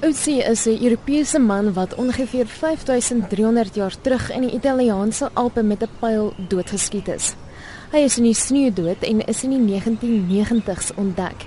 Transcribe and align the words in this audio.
Otzi 0.00 0.38
is 0.50 0.66
'n 0.66 0.78
Europese 0.82 1.38
man 1.38 1.72
wat 1.72 1.94
ongeveer 1.94 2.46
5300 2.46 3.74
jaar 3.74 3.94
terug 4.00 4.30
in 4.30 4.40
die 4.40 4.52
Italiaanse 4.52 5.30
Alpe 5.32 5.62
met 5.62 5.82
'n 5.82 5.88
pyl 6.00 6.32
doodgeskiet 6.48 7.08
is. 7.08 7.34
Hy 7.90 7.98
is 7.98 8.16
in 8.16 8.22
die 8.22 8.34
sneeu 8.34 8.72
dood 8.72 9.02
en 9.02 9.26
is 9.26 9.42
in 9.42 9.50
die 9.50 9.80
1990s 9.80 10.94
ontdek. 10.94 11.46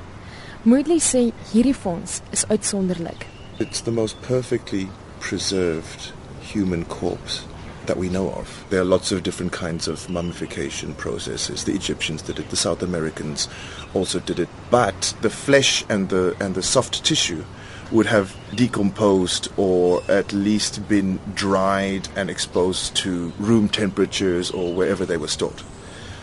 Moodley 0.62 1.00
sê 1.00 1.32
hierdie 1.52 1.76
fonds 1.76 2.20
is 2.30 2.48
uitsonderlik. 2.48 3.26
It's 3.58 3.82
the 3.82 3.92
most 3.92 4.22
perfectly 4.22 4.90
preserved 5.20 6.14
human 6.54 6.88
corpse 6.88 7.51
that 7.92 7.98
we 7.98 8.08
know 8.08 8.32
of. 8.32 8.66
There 8.70 8.80
are 8.80 8.86
lots 8.86 9.12
of 9.12 9.22
different 9.22 9.52
kinds 9.52 9.86
of 9.86 10.10
mummification 10.10 10.94
processes. 10.94 11.66
The 11.66 11.74
Egyptians 11.74 12.22
did 12.22 12.40
it, 12.40 12.50
the 12.50 12.56
South 12.56 12.82
Americans 12.82 13.50
also 13.94 14.22
did 14.22 14.40
it, 14.40 14.48
but 14.70 15.14
the 15.20 15.30
flesh 15.30 15.84
and 15.90 16.08
the 16.08 16.34
and 16.40 16.56
the 16.56 16.64
soft 16.64 17.04
tissue 17.04 17.44
would 17.92 18.06
have 18.06 18.34
decomposed 18.56 19.50
or 19.58 20.02
at 20.08 20.32
least 20.32 20.88
been 20.88 21.20
dried 21.36 22.08
and 22.16 22.30
exposed 22.30 22.96
to 23.04 23.34
room 23.38 23.68
temperatures 23.68 24.52
or 24.52 24.74
wherever 24.74 25.06
they 25.06 25.18
were 25.18 25.28
stored. 25.28 25.62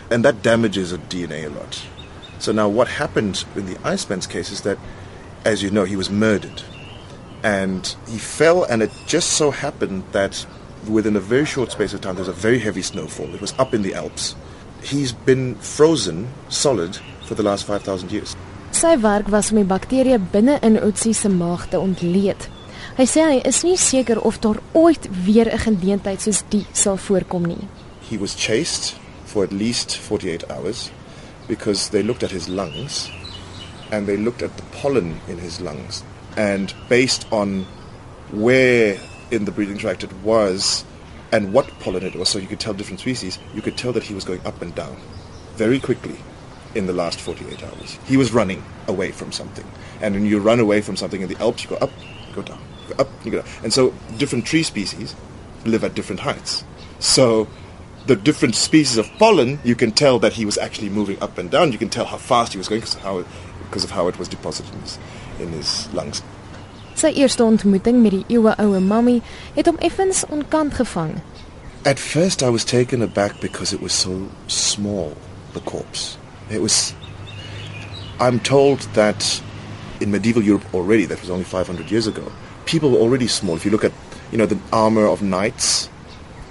And 0.09 0.25
that 0.25 0.41
damages 0.41 0.91
a 0.91 0.97
DNA 0.97 1.45
a 1.45 1.49
lot. 1.49 1.85
So 2.39 2.51
now 2.51 2.67
what 2.67 2.87
happened 2.87 3.45
in 3.55 3.67
the 3.67 3.77
Iceman's 3.83 4.25
case 4.25 4.49
is 4.49 4.61
that 4.61 4.79
as 5.45 5.61
you 5.61 5.69
know 5.69 5.83
he 5.83 5.95
was 5.95 6.09
murdered 6.09 6.63
and 7.43 7.95
he 8.07 8.17
fell 8.17 8.63
and 8.63 8.81
it 8.81 8.91
just 9.05 9.33
so 9.33 9.51
happened 9.51 10.03
that 10.13 10.47
within 10.87 11.15
a 11.15 11.19
very 11.19 11.45
short 11.45 11.71
space 11.71 11.93
of 11.93 12.01
time 12.01 12.15
there's 12.15 12.27
a 12.27 12.41
very 12.47 12.59
heavy 12.59 12.81
snowfall 12.81 13.33
it 13.33 13.41
was 13.41 13.53
up 13.59 13.73
in 13.73 13.81
the 13.81 13.93
alps 13.93 14.35
he's 14.81 15.11
been 15.11 15.55
frozen 15.55 16.27
solid 16.49 16.97
for 17.25 17.35
the 17.35 17.43
last 17.43 17.65
5000 17.65 18.11
years 18.11 18.35
Sy 18.71 18.95
werk 19.01 19.27
was 19.27 19.49
om 19.51 19.57
die 19.57 19.65
bakterieë 19.65 20.19
binne 20.31 20.59
in 20.61 20.77
Otzi 20.77 21.11
se 21.13 21.27
maag 21.29 21.65
te 21.71 21.79
ontleed. 21.81 22.37
Hy 22.99 23.05
sê 23.09 23.23
hy 23.25 23.39
is 23.49 23.63
nie 23.65 23.75
seker 23.81 24.21
of 24.21 24.37
daar 24.39 24.61
ooit 24.77 25.09
weer 25.25 25.49
'n 25.49 25.57
geleentheid 25.57 26.21
soos 26.21 26.43
die 26.49 26.65
sal 26.71 26.97
voorkom 26.97 27.47
nie. 27.47 27.67
he 28.09 28.17
was 28.17 28.33
chased 28.33 28.95
for 29.25 29.43
at 29.43 29.51
least 29.51 29.95
48 29.95 30.49
hours 30.49 30.91
because 31.47 31.89
they 31.89 32.01
looked 32.01 32.23
at 32.23 32.31
his 32.31 32.49
lungs 32.49 33.09
and 33.91 34.07
they 34.07 34.17
looked 34.17 34.41
at 34.41 34.55
the 34.57 34.63
pollen 34.77 35.19
in 35.27 35.37
his 35.37 35.61
lungs 35.61 36.03
and 36.35 36.73
based 36.89 37.31
on 37.31 37.65
where 38.31 38.97
in 39.31 39.45
the 39.45 39.51
breathing 39.51 39.77
tract 39.77 40.03
it 40.03 40.13
was 40.23 40.83
and 41.31 41.53
what 41.53 41.67
pollen 41.79 42.03
it 42.03 42.15
was 42.15 42.29
so 42.29 42.39
you 42.39 42.47
could 42.47 42.59
tell 42.59 42.73
different 42.73 42.99
species 42.99 43.39
you 43.53 43.61
could 43.61 43.77
tell 43.77 43.93
that 43.93 44.03
he 44.03 44.13
was 44.13 44.23
going 44.23 44.45
up 44.45 44.61
and 44.61 44.73
down 44.75 44.97
very 45.55 45.79
quickly 45.79 46.15
in 46.75 46.85
the 46.85 46.93
last 46.93 47.19
48 47.19 47.63
hours 47.63 47.97
he 48.05 48.17
was 48.17 48.31
running 48.31 48.63
away 48.87 49.11
from 49.11 49.31
something 49.31 49.65
and 50.01 50.15
when 50.15 50.25
you 50.25 50.39
run 50.39 50.59
away 50.59 50.81
from 50.81 50.95
something 50.95 51.21
in 51.21 51.29
the 51.29 51.37
alps 51.37 51.63
you 51.63 51.69
go 51.69 51.77
up 51.77 51.91
you 52.27 52.35
go 52.35 52.41
down 52.41 52.61
you 52.87 52.95
go 52.95 53.01
up 53.01 53.09
you 53.25 53.31
go 53.31 53.41
down 53.41 53.49
and 53.63 53.73
so 53.73 53.93
different 54.17 54.45
tree 54.45 54.63
species 54.63 55.15
live 55.65 55.83
at 55.83 55.93
different 55.93 56.21
heights 56.21 56.63
so 56.99 57.47
the 58.09 58.15
different 58.15 58.55
species 58.55 58.97
of 58.97 59.07
pollen, 59.19 59.59
you 59.63 59.75
can 59.75 59.91
tell 59.91 60.17
that 60.19 60.33
he 60.33 60.43
was 60.43 60.57
actually 60.57 60.89
moving 60.89 61.21
up 61.21 61.37
and 61.37 61.51
down. 61.51 61.71
You 61.71 61.77
can 61.77 61.89
tell 61.89 62.05
how 62.05 62.17
fast 62.17 62.53
he 62.53 62.57
was 62.57 62.67
going 62.67 62.81
because 62.81 62.95
of 62.95 63.01
how, 63.01 63.23
because 63.63 63.83
of 63.83 63.91
how 63.91 64.07
it 64.07 64.17
was 64.17 64.27
deposited 64.27 64.73
in 64.73 64.81
his, 64.81 64.99
in 65.39 65.49
his 65.49 65.93
lungs. 65.93 66.23
Sy 66.99 67.13
eerste 67.15 67.45
ontmoeting 67.47 68.01
met 68.03 68.11
die 68.27 68.39
mammie 68.83 69.21
het 69.55 69.67
hom 69.69 69.77
effens 69.79 70.25
onkant 70.27 70.73
gevang. 70.73 71.21
At 71.85 71.97
first, 71.97 72.41
I 72.41 72.49
was 72.49 72.65
taken 72.65 73.01
aback 73.01 73.39
because 73.39 73.71
it 73.71 73.81
was 73.81 73.93
so 73.93 74.27
small, 74.47 75.15
the 75.53 75.61
corpse. 75.61 76.17
It 76.49 76.59
was. 76.59 76.93
I'm 78.19 78.39
told 78.41 78.81
that 78.95 79.41
in 80.01 80.11
medieval 80.11 80.43
Europe 80.43 80.65
already, 80.73 81.05
that 81.05 81.21
was 81.21 81.29
only 81.29 81.45
500 81.45 81.89
years 81.89 82.05
ago, 82.05 82.29
people 82.65 82.91
were 82.91 82.99
already 82.99 83.27
small. 83.27 83.55
If 83.55 83.63
you 83.63 83.71
look 83.71 83.85
at, 83.85 83.93
you 84.31 84.37
know, 84.37 84.45
the 84.45 84.59
armor 84.73 85.07
of 85.07 85.21
knights, 85.21 85.87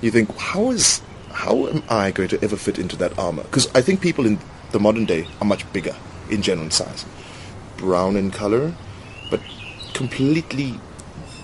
you 0.00 0.10
think, 0.10 0.34
how 0.38 0.70
is, 0.70 1.02
how 1.30 1.66
am 1.66 1.82
I 1.90 2.10
going 2.10 2.30
to 2.30 2.42
ever 2.42 2.56
fit 2.56 2.78
into 2.78 2.96
that 2.96 3.18
armor? 3.18 3.42
Because 3.42 3.68
I 3.74 3.82
think 3.82 4.00
people 4.00 4.24
in 4.24 4.38
the 4.72 4.80
modern 4.80 5.04
day 5.04 5.26
are 5.42 5.46
much 5.46 5.70
bigger 5.74 5.94
in 6.30 6.40
general 6.40 6.70
size, 6.70 7.04
brown 7.76 8.16
in 8.16 8.30
color, 8.30 8.72
but 9.30 9.40
completely 9.94 10.80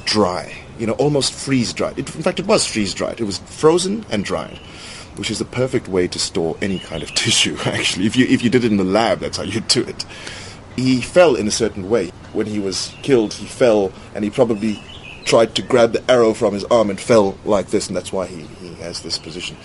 dry. 0.05 0.55
You 0.79 0.87
know, 0.87 0.95
almost 0.95 1.33
freeze 1.33 1.73
dried. 1.73 1.99
It, 1.99 2.15
in 2.15 2.23
fact, 2.23 2.41
it 2.41 2.47
was 2.47 2.67
freeze 2.67 2.95
dried. 2.95 3.21
It 3.21 3.25
was 3.25 3.39
frozen 3.39 4.05
and 4.11 4.25
dried, 4.25 4.59
which 5.17 5.31
is 5.31 5.39
the 5.39 5.45
perfect 5.45 5.89
way 5.89 6.09
to 6.09 6.19
store 6.19 6.57
any 6.61 6.79
kind 6.79 7.03
of 7.03 7.11
tissue. 7.15 7.57
Actually, 7.65 8.07
if 8.07 8.17
you 8.17 8.27
if 8.27 8.43
you 8.43 8.51
did 8.51 8.65
it 8.65 8.71
in 8.71 8.77
the 8.77 8.85
lab, 8.85 9.21
that's 9.21 9.37
how 9.37 9.45
you 9.45 9.61
do 9.61 9.83
it. 9.83 10.05
He 10.77 11.01
fell 11.01 11.37
in 11.37 11.47
a 11.47 11.53
certain 11.53 11.89
way. 11.89 12.11
When 12.33 12.47
he 12.47 12.59
was 12.59 12.93
killed, 13.03 13.35
he 13.35 13.47
fell, 13.47 13.93
and 14.15 14.25
he 14.25 14.31
probably 14.31 14.83
tried 15.25 15.55
to 15.55 15.63
grab 15.63 15.93
the 15.93 16.11
arrow 16.11 16.35
from 16.35 16.53
his 16.53 16.65
arm 16.65 16.91
and 16.91 17.01
fell 17.01 17.39
like 17.45 17.69
this, 17.69 17.87
and 17.87 17.97
that's 17.97 18.13
why 18.13 18.27
he, 18.27 18.43
he 18.43 18.75
has 18.75 19.03
this 19.03 19.19
position. 19.19 19.57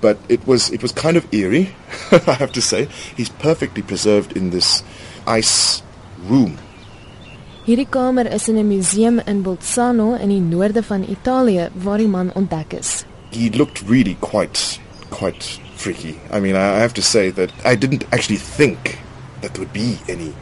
But 0.00 0.18
it 0.28 0.46
was 0.46 0.70
it 0.70 0.82
was 0.82 0.92
kind 0.92 1.16
of 1.16 1.32
eerie, 1.32 1.74
I 2.10 2.34
have 2.34 2.52
to 2.52 2.62
say. 2.62 2.88
He's 3.16 3.28
perfectly 3.28 3.82
preserved 3.82 4.36
in 4.36 4.50
this 4.50 4.82
ice 5.26 5.82
room 6.18 6.58
Hierdie 7.64 7.88
kamer 7.88 8.26
is 8.32 8.48
in 8.48 8.58
'n 8.58 8.68
museum 8.68 9.18
in 9.26 9.42
Bolzano 9.42 10.14
in 10.14 10.28
die 10.28 10.40
noorde 10.40 10.82
van 10.82 11.02
Italië 11.08 11.70
waar 11.72 11.98
die 11.98 12.08
man 12.08 12.30
ontdek 12.34 12.72
is. 12.72 13.04
he 13.34 13.50
looked 13.50 13.82
really 13.88 14.14
quite 14.20 14.78
quite 15.10 15.42
freaky. 15.76 16.14
I 16.30 16.40
mean, 16.40 16.54
I 16.56 16.78
have 16.80 16.94
to 16.94 17.02
say 17.02 17.30
that 17.32 17.50
I 17.64 17.76
didn't 17.76 18.04
actually 18.12 18.38
think 18.38 18.98
that 19.40 19.54
there 19.54 19.64
would 19.64 19.72
be 19.72 19.98
any 20.08 20.32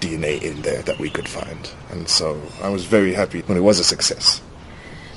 DNA 0.00 0.42
in 0.42 0.62
there 0.62 0.82
that 0.82 0.98
we 0.98 1.10
could 1.10 1.28
find, 1.28 1.70
and 1.90 2.08
so 2.08 2.40
I 2.62 2.68
was 2.68 2.84
very 2.84 3.14
happy 3.14 3.42
when 3.46 3.56
it 3.56 3.62
was 3.62 3.78
a 3.78 3.84
success. 3.84 4.42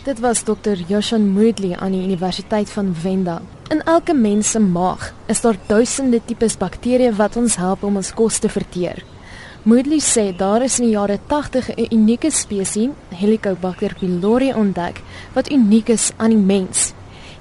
Dit 0.06 0.20
was 0.20 0.44
Dr. 0.44 0.76
Joshan 0.88 1.28
Moodley 1.28 1.76
aan 1.76 1.92
die 1.92 2.04
Universiteit 2.04 2.70
van 2.70 2.96
Venda. 2.96 3.42
In 3.70 3.84
elke 3.84 4.14
mens 4.14 4.52
se 4.52 4.60
maag 4.60 5.14
is 5.28 5.42
daar 5.42 5.58
duisende 5.68 6.22
tipes 6.26 6.56
bakterieë 6.58 7.16
wat 7.16 7.36
ons 7.36 7.56
help 7.56 7.84
om 7.84 7.96
ons 7.96 8.14
kos 8.14 8.40
te 8.40 8.50
verteer. 8.50 9.04
Moodley 9.68 10.00
sê 10.00 10.32
daar 10.32 10.64
is 10.64 10.78
in 10.80 10.86
die 10.86 10.94
jare 10.94 11.20
80 11.28 11.70
'n 11.76 11.88
unieke 11.92 12.30
spesies, 12.32 12.94
Helicobacter 13.10 13.94
pylori 14.00 14.54
ontdek 14.54 15.02
wat 15.34 15.52
uniek 15.52 15.90
is 15.90 16.12
aan 16.16 16.30
die 16.30 16.46
mens. 16.54 16.94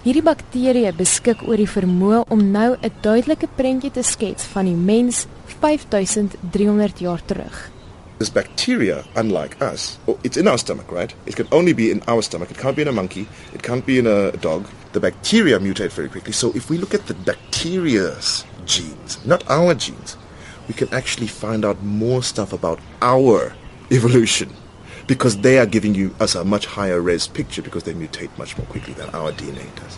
Hierdie 0.02 0.22
bakterieë 0.22 0.92
beskik 0.96 1.44
oor 1.46 1.56
die 1.56 1.70
vermoë 1.70 2.24
om 2.28 2.50
nou 2.50 2.74
'n 2.82 2.92
duidelike 3.00 3.48
prentjie 3.54 3.90
te 3.90 4.02
skets 4.02 4.42
van 4.42 4.64
die 4.64 4.74
mens 4.74 5.26
5300 5.60 6.98
jaar 6.98 7.22
terug. 7.24 7.70
This 8.18 8.32
bacteria, 8.32 9.04
unlike 9.14 9.56
us, 9.72 9.98
oh, 10.06 10.18
it's 10.22 10.36
in 10.36 10.48
our 10.48 10.58
stomach, 10.58 10.90
right? 10.90 11.14
It 11.26 11.36
can 11.36 11.46
only 11.50 11.74
be 11.74 11.90
in 11.90 12.02
our 12.08 12.22
stomach. 12.22 12.50
It 12.50 12.58
can't 12.58 12.74
be 12.74 12.82
in 12.82 12.88
a 12.88 12.92
monkey. 12.92 13.26
It 13.52 13.62
can't 13.62 13.84
be 13.84 13.98
in 13.98 14.06
a 14.06 14.32
dog. 14.40 14.64
The 14.92 15.00
bacteria 15.00 15.60
mutate 15.60 15.92
very 15.92 16.08
quickly. 16.08 16.32
So 16.32 16.50
if 16.54 16.70
we 16.70 16.78
look 16.78 16.94
at 16.94 17.06
the 17.06 17.14
bacteria's 17.14 18.44
genes, 18.64 19.18
not 19.24 19.44
our 19.48 19.74
genes, 19.74 20.16
we 20.68 20.74
can 20.74 20.92
actually 20.92 21.26
find 21.26 21.64
out 21.64 21.82
more 21.82 22.22
stuff 22.22 22.52
about 22.52 22.78
our 23.02 23.54
evolution 23.90 24.50
because 25.06 25.38
they 25.38 25.58
are 25.58 25.66
giving 25.66 25.94
you 25.94 26.14
us 26.20 26.34
a 26.34 26.44
much 26.44 26.66
higher 26.66 27.00
res 27.00 27.26
picture 27.26 27.62
because 27.62 27.84
they 27.84 27.94
mutate 27.94 28.36
much 28.38 28.56
more 28.58 28.66
quickly 28.66 28.94
than 28.94 29.08
our 29.10 29.32
DNA 29.32 29.66
does. 29.76 29.96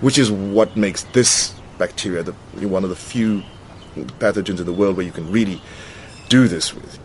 Which 0.00 0.18
is 0.18 0.30
what 0.30 0.76
makes 0.76 1.02
this 1.12 1.54
bacteria 1.78 2.22
the, 2.22 2.32
one 2.68 2.84
of 2.84 2.90
the 2.90 2.96
few 2.96 3.42
pathogens 4.18 4.60
in 4.60 4.66
the 4.66 4.72
world 4.72 4.96
where 4.96 5.06
you 5.06 5.12
can 5.12 5.30
really 5.30 5.60
do 6.28 6.46
this 6.48 6.74
with. 6.74 6.98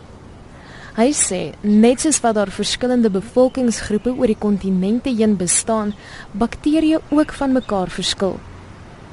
Hy 0.96 1.12
sê 1.14 1.54
net 1.62 2.02
soos 2.02 2.18
wat 2.20 2.34
daar 2.34 2.50
verskillende 2.50 3.10
bevolkingsgroepe 3.14 4.10
oor 4.10 4.26
die 4.26 4.36
kontinente 4.36 5.10
heen 5.14 5.36
bestaan, 5.38 5.94
bakterieë 6.34 6.98
ook 7.14 7.32
van 7.32 7.54
mekaar 7.54 7.90
verskil. 7.90 8.40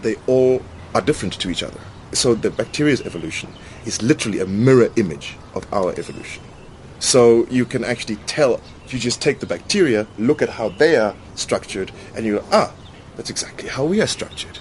they 0.02 0.16
all 0.28 0.62
are 0.94 1.02
different 1.02 1.40
to 1.40 1.50
each 1.50 1.64
other. 1.64 1.80
So 2.14 2.36
the 2.36 2.50
bacteria's 2.50 3.02
evolution 3.02 3.50
is 3.86 4.02
literally 4.02 4.40
a 4.40 4.46
mirror 4.46 4.90
image 4.96 5.36
of 5.54 5.66
our 5.74 5.92
evolution. 6.00 6.44
So 7.00 7.46
you 7.50 7.66
can 7.66 7.84
actually 7.84 8.18
tell, 8.26 8.60
you 8.88 9.00
just 9.00 9.22
take 9.22 9.40
the 9.40 9.46
bacteria, 9.46 10.08
look 10.18 10.42
at 10.42 10.50
how 10.50 10.70
they 10.70 10.96
are 10.96 11.16
structured, 11.36 11.92
and 12.16 12.26
you 12.26 12.40
go, 12.40 12.46
ah, 12.52 12.72
that's 13.16 13.30
exactly 13.30 13.70
how 13.70 13.86
we 13.86 14.02
are 14.02 14.08
structured. 14.08 14.60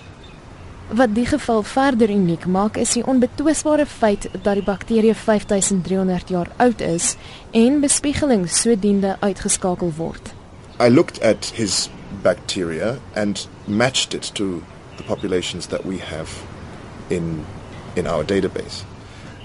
Wat 0.87 1.15
die 1.15 1.27
geval 1.27 1.65
verder 1.67 2.11
uniek 2.15 2.45
maak 2.47 2.77
is 2.79 2.93
die 2.95 3.03
onbetwisbare 3.03 3.87
feit 3.91 4.29
dat 4.31 4.55
die 4.55 4.63
bakterie 4.63 5.15
5300 5.19 6.29
jaar 6.31 6.53
oud 6.63 6.81
is 6.81 7.17
en 7.51 7.81
bespiegeling 7.83 8.47
sodoende 8.47 9.17
uitgeskakel 9.21 9.91
word. 9.97 10.31
I 10.79 10.89
looked 10.89 11.19
at 11.23 11.51
his 11.59 11.89
bacteria 12.23 12.99
and 13.15 13.49
matched 13.65 14.15
it 14.15 14.31
to 14.35 14.63
the 14.97 15.03
populations 15.03 15.67
that 15.67 15.85
we 15.85 15.99
have 15.99 16.31
in 17.11 17.45
in 17.97 18.07
our 18.07 18.25
database. 18.25 18.85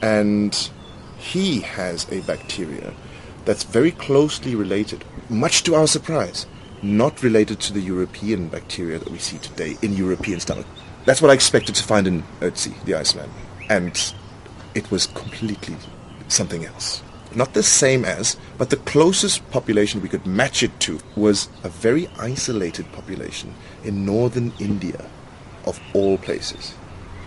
And 0.01 0.69
he 1.17 1.61
has 1.61 2.11
a 2.11 2.21
bacteria 2.21 2.93
that's 3.45 3.63
very 3.63 3.91
closely 3.91 4.55
related, 4.55 5.05
much 5.29 5.63
to 5.63 5.75
our 5.75 5.87
surprise, 5.87 6.45
not 6.81 7.23
related 7.23 7.59
to 7.61 7.73
the 7.73 7.79
European 7.79 8.47
bacteria 8.47 8.99
that 8.99 9.11
we 9.11 9.19
see 9.19 9.37
today 9.37 9.77
in 9.81 9.93
European 9.93 10.39
stomach. 10.39 10.65
That's 11.05 11.21
what 11.21 11.31
I 11.31 11.33
expected 11.33 11.75
to 11.75 11.83
find 11.83 12.07
in 12.07 12.23
Ötzi, 12.41 12.73
the 12.85 12.95
Iceman. 12.95 13.29
And 13.69 14.13
it 14.75 14.91
was 14.91 15.07
completely 15.07 15.77
something 16.27 16.65
else. 16.65 17.01
not 17.35 17.53
the 17.53 17.63
same 17.63 18.05
as, 18.05 18.37
but 18.57 18.69
the 18.69 18.77
closest 18.77 19.49
population 19.51 20.01
we 20.01 20.09
could 20.09 20.25
match 20.25 20.63
it 20.63 20.79
to 20.81 20.99
was 21.15 21.49
a 21.63 21.69
very 21.69 22.09
isolated 22.19 22.91
population 22.91 23.53
in 23.83 24.05
northern 24.05 24.51
India, 24.59 25.09
of 25.65 25.79
all 25.93 26.17
places. 26.17 26.73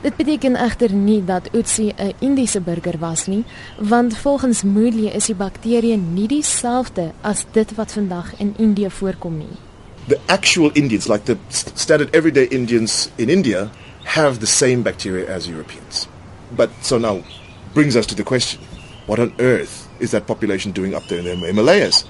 Dit 0.04 0.16
beteken 0.16 0.56
egter 0.60 0.92
nie 0.92 1.22
dat 1.24 1.48
Utsi 1.56 1.92
'n 1.96 2.12
Indiese 2.18 2.60
burger 2.60 2.98
was 2.98 3.26
nie, 3.26 3.44
want 3.78 4.16
volgens 4.16 4.62
Moodley 4.62 5.12
is 5.12 5.24
die 5.24 5.34
bakterie 5.34 5.96
nie 5.96 6.28
dieselfde 6.28 7.12
as 7.20 7.44
dit 7.52 7.74
wat 7.74 7.92
vandag 7.92 8.34
in 8.38 8.54
Indië 8.56 8.90
voorkom 8.90 9.36
nie. 9.36 9.56
The 10.08 10.18
actual 10.26 10.70
Indians, 10.72 11.08
like 11.08 11.24
the 11.24 11.36
standard 11.74 12.14
everyday 12.14 12.44
Indians 12.44 13.08
in 13.16 13.28
India, 13.28 13.70
have 14.02 14.38
the 14.38 14.46
same 14.46 14.82
bacteria 14.82 15.26
as 15.34 15.46
Europeans. 15.46 16.06
But 16.56 16.68
so 16.80 16.98
now 16.98 17.22
brings 17.72 17.96
us 17.96 18.06
to 18.06 18.14
the 18.14 18.22
question 18.22 18.60
what 19.06 19.18
on 19.18 19.32
earth 19.36 19.88
is 19.98 20.10
that 20.10 20.26
population 20.26 20.72
doing 20.72 20.94
up 20.94 21.02
there 21.08 21.18
in 21.18 21.40
the 21.40 21.46
Himalayas? 21.46 22.04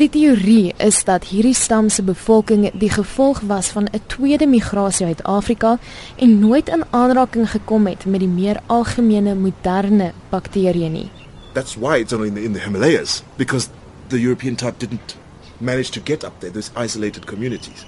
Die 0.00 0.08
teorie 0.08 0.72
is 0.80 1.02
dat 1.04 1.26
hierdie 1.28 1.52
stam 1.52 1.90
se 1.92 2.00
bevolking 2.00 2.62
die 2.80 2.88
gevolg 2.88 3.42
was 3.44 3.68
van 3.68 3.84
'n 3.84 4.00
tweede 4.06 4.46
migrasie 4.46 5.06
uit 5.06 5.22
Afrika 5.22 5.78
en 6.16 6.38
nooit 6.38 6.68
in 6.68 6.84
aanraking 6.90 7.50
gekom 7.50 7.86
het 7.86 8.04
met 8.04 8.20
die 8.20 8.28
meer 8.28 8.60
algemene 8.66 9.34
moderne 9.34 10.12
bakterieë 10.30 10.88
nie. 10.88 11.10
That's 11.52 11.74
why 11.74 11.98
it's 11.98 12.12
only 12.12 12.28
in 12.28 12.34
the, 12.34 12.42
in 12.42 12.52
the 12.52 12.60
Himalayas 12.60 13.22
because 13.36 13.68
the 14.08 14.20
European 14.20 14.54
type 14.54 14.78
didn't 14.78 15.16
manage 15.58 15.90
to 15.90 16.00
get 16.04 16.24
up 16.24 16.32
there 16.38 16.52
those 16.52 16.70
isolated 16.84 17.26
communities. 17.26 17.84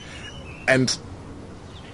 And 0.66 0.98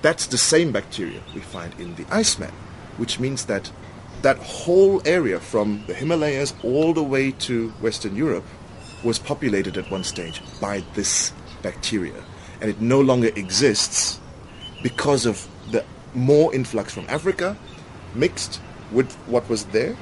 that's 0.01 0.27
the 0.27 0.39
same 0.39 0.73
bacteria 0.73 1.21
we 1.35 1.41
find 1.41 1.73
in 1.79 1.95
the 1.95 2.21
Iceman, 2.21 2.53
which 2.97 3.21
means 3.21 3.45
that 3.45 3.71
that 4.23 4.37
whole 4.39 5.01
area 5.05 5.39
from 5.39 5.81
the 5.87 5.95
Himalayas 5.95 6.55
all 6.63 6.93
the 6.93 7.09
way 7.09 7.31
to 7.31 7.73
Western 7.81 8.17
Europe 8.17 8.45
was 9.05 9.19
populated 9.19 9.77
at 9.77 9.91
one 9.91 10.05
stage 10.05 10.43
by 10.61 10.83
this 10.95 11.33
bacteria. 11.63 12.25
And 12.61 12.71
it 12.71 12.81
no 12.81 13.01
longer 13.01 13.29
exists 13.37 14.21
because 14.83 15.27
of 15.27 15.47
the 15.71 15.85
more 16.15 16.55
influx 16.55 16.93
from 16.93 17.07
Africa 17.09 17.57
mixed 18.15 18.61
with 18.93 19.13
what 19.27 19.49
was 19.49 19.65
there. 19.67 19.97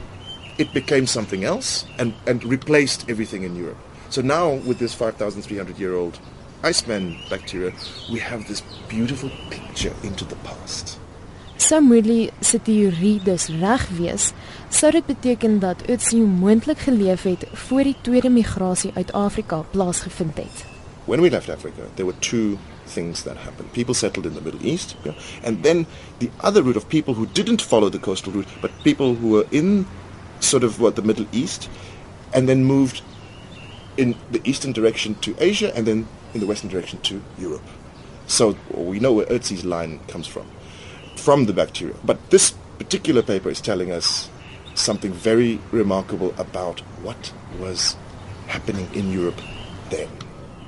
It 0.58 0.72
became 0.72 1.06
something 1.06 1.44
else 1.44 1.84
and, 1.98 2.14
and 2.26 2.43
replaced 2.44 3.10
everything 3.10 3.43
in 3.43 3.56
Europe. 3.56 3.78
So 4.08 4.22
now, 4.22 4.54
with 4.54 4.78
this 4.78 4.94
5,300 4.94 5.78
year 5.78 5.94
old 5.94 6.19
Iceman 6.62 7.19
bacteria, 7.28 7.72
we 8.10 8.19
have 8.20 8.48
this 8.48 8.62
beautiful 8.88 9.31
picture 9.50 9.93
into 10.02 10.25
the 10.25 10.37
past. 10.37 10.98
Sou 11.56 11.81
Moodley 11.81 12.31
se 12.41 12.58
teorie 12.62 13.17
dus 13.25 13.47
reg 13.49 13.88
wees, 13.97 14.32
sou 14.69 14.91
dit 14.93 15.06
beteken 15.06 15.58
dat 15.58 15.82
Otzi 15.88 16.19
moontlik 16.20 16.79
geleef 16.79 17.23
het 17.23 17.47
voor 17.53 17.82
die 17.82 17.97
tweede 18.00 18.29
migrasie 18.29 18.91
uit 18.94 19.12
Afrika 19.12 19.62
plaasgevind 19.70 20.37
het. 20.37 20.64
When 21.05 21.20
we 21.20 21.31
left 21.31 21.49
Africa, 21.49 21.88
there 21.94 22.05
were 22.05 22.19
two 22.19 22.58
things 22.93 23.23
that 23.23 23.37
happened. 23.37 23.73
People 23.73 23.94
settled 23.94 24.26
in 24.26 24.35
the 24.35 24.43
Middle 24.43 24.61
East, 24.61 24.97
yeah, 25.03 25.14
and 25.44 25.62
then 25.62 25.87
the 26.19 26.29
other 26.43 26.62
route 26.62 26.76
of 26.76 26.88
people 26.88 27.14
who 27.14 27.26
didn't 27.32 27.62
follow 27.62 27.88
the 27.91 28.00
coastal 28.00 28.32
route, 28.32 28.49
but 28.61 28.70
people 28.85 29.14
who 29.14 29.29
were 29.29 29.47
in 29.50 29.87
sort 30.41 30.62
of 30.64 30.79
what 30.79 30.94
the 30.94 31.03
Middle 31.03 31.26
East 31.32 31.70
and 32.32 32.49
then 32.49 32.64
moved 32.64 33.03
in 33.97 34.14
the 34.31 34.41
eastern 34.44 34.73
direction 34.73 35.14
to 35.20 35.35
Asia 35.38 35.73
and 35.75 35.87
then 35.87 36.06
in 36.35 36.41
the 36.41 36.47
western 36.47 36.70
direction 36.70 36.99
to 37.00 37.23
Europe. 37.38 37.64
So 38.26 38.56
we 38.75 38.99
know 38.99 39.12
where 39.14 39.26
Ötzi's 39.26 39.64
line 39.64 40.00
comes 40.06 40.26
from. 40.26 40.44
From 41.16 41.46
the 41.46 41.52
bacteria. 41.52 41.94
But 42.04 42.18
this 42.30 42.54
particular 42.78 43.22
paper 43.22 43.50
is 43.50 43.60
telling 43.60 43.90
us 43.90 44.30
something 44.74 45.12
very 45.12 45.58
remarkable 45.72 46.34
about 46.38 46.80
what 47.02 47.32
was 47.58 47.96
happening 48.46 48.88
in 48.94 49.12
Europe 49.12 49.40
then. 49.90 50.08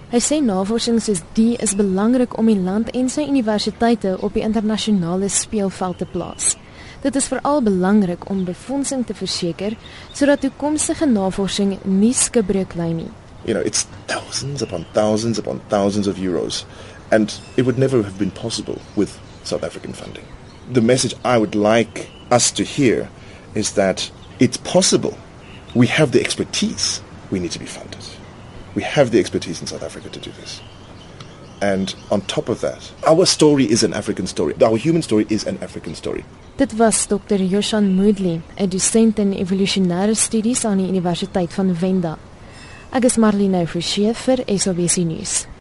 Hy 0.08 0.20
sê 0.24 0.38
navorsing 0.40 1.02
soos 1.04 1.20
die 1.36 1.58
is 1.60 1.74
belangrik 1.76 2.38
om 2.40 2.48
die 2.48 2.56
land 2.56 2.88
en 2.96 3.10
sy 3.12 3.26
universiteite 3.28 4.14
op 4.24 4.32
die 4.32 4.44
internasionale 4.46 5.28
speelveld 5.28 6.00
te 6.00 6.08
plaas. 6.08 6.54
Dit 7.02 7.16
is 7.20 7.28
veral 7.28 7.60
belangrik 7.62 8.24
om 8.32 8.46
befondsing 8.48 9.04
te 9.06 9.14
verseker 9.14 9.76
sodat 10.16 10.40
toekomstige 10.42 11.06
navorsing 11.06 11.76
nie 11.84 12.14
skibreek 12.16 12.72
lei 12.80 12.94
nie. 12.96 13.10
You 13.44 13.52
know, 13.52 13.62
it's 13.62 13.84
thousands 14.08 14.64
upon 14.64 14.86
thousands 14.96 15.38
upon 15.38 15.60
thousands 15.68 16.08
of 16.08 16.16
euros 16.16 16.64
and 17.12 17.36
it 17.56 17.68
would 17.68 17.78
never 17.78 18.02
have 18.02 18.18
been 18.18 18.32
possible 18.32 18.80
with 18.96 19.20
South 19.44 19.62
African 19.62 19.92
funding. 19.92 20.24
The 20.72 20.82
message 20.82 21.14
I 21.24 21.38
would 21.38 21.54
like 21.54 22.10
us 22.30 22.50
to 22.52 22.64
hear 22.64 23.08
is 23.54 23.72
that 23.72 24.10
it's 24.38 24.56
possible. 24.58 25.16
We 25.74 25.86
have 25.88 26.12
the 26.12 26.20
expertise. 26.20 27.00
We 27.30 27.38
need 27.40 27.52
to 27.52 27.58
be 27.58 27.66
funded. 27.66 28.04
We 28.74 28.82
have 28.82 29.10
the 29.10 29.18
expertise 29.18 29.60
in 29.60 29.66
South 29.66 29.82
Africa 29.82 30.08
to 30.10 30.20
do 30.20 30.30
this. 30.32 30.60
And 31.60 31.94
on 32.10 32.20
top 32.22 32.48
of 32.48 32.60
that, 32.60 32.92
our 33.06 33.26
story 33.26 33.64
is 33.64 33.82
an 33.82 33.92
African 33.92 34.26
story. 34.26 34.54
Our 34.62 34.76
human 34.76 35.02
story 35.02 35.26
is 35.28 35.44
an 35.46 35.58
African 35.62 35.94
story. 35.94 36.24
Dit 36.56 36.76
was 36.76 37.06
Dr. 37.06 37.38
Joshan 37.38 37.96
Moodley, 37.96 38.40
'n 38.56 38.68
dosent 38.68 39.18
in 39.18 39.32
evolusionêre 39.32 40.14
studies 40.14 40.64
aan 40.64 40.78
die 40.78 40.88
Universiteit 40.88 41.52
van 41.52 41.74
Venda. 41.74 42.18
Ek 42.92 43.04
is 43.04 43.16
Marlene 43.16 43.66
Forsie 43.66 44.14
vir 44.14 44.42
SABC 44.46 45.04
nuus. 45.04 45.57